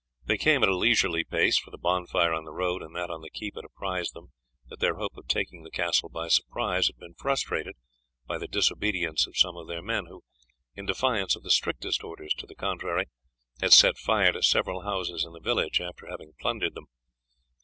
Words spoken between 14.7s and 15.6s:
houses in the